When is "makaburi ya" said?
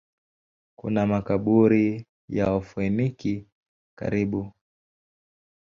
1.07-2.51